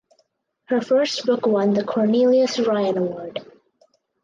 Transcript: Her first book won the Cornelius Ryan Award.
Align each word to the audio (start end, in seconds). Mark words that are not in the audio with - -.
Her 0.65 0.81
first 0.81 1.27
book 1.27 1.45
won 1.45 1.75
the 1.75 1.83
Cornelius 1.83 2.57
Ryan 2.57 2.97
Award. 2.97 3.45